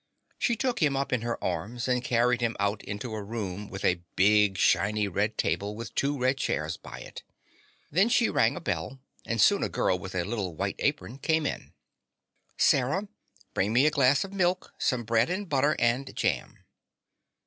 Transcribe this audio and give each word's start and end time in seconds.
She 0.39 0.55
took 0.55 0.81
him 0.81 0.97
up 0.97 1.13
in 1.13 1.21
her 1.21 1.37
arms 1.43 1.87
and 1.87 2.03
carried 2.03 2.41
him 2.41 2.55
out 2.59 2.81
into 2.83 3.13
a 3.13 3.21
room 3.21 3.69
with 3.69 3.85
a 3.85 4.01
big 4.15 4.57
shiny 4.57 5.07
red 5.07 5.37
table 5.37 5.75
with 5.75 5.93
two 5.93 6.17
red 6.17 6.39
chairs 6.39 6.75
by 6.75 7.01
it. 7.01 7.21
Then 7.91 8.09
she 8.09 8.27
rang 8.27 8.55
a 8.55 8.59
bell 8.61 8.99
and 9.27 9.39
soon 9.39 9.61
a 9.61 9.69
girl 9.69 9.99
with 9.99 10.15
a 10.15 10.23
little 10.25 10.55
white 10.55 10.77
apron 10.79 11.19
came 11.19 11.45
in. 11.45 11.73
"Sarah, 12.57 13.09
bring 13.53 13.73
me 13.73 13.85
a 13.85 13.91
glass 13.91 14.23
of 14.23 14.33
milk, 14.33 14.73
some 14.79 15.03
bread 15.03 15.29
and 15.29 15.47
butter 15.47 15.75
and 15.77 16.15
jam." 16.15 16.65